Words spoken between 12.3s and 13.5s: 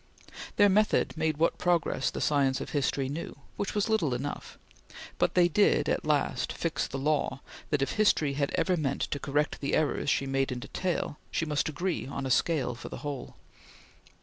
scale for the whole.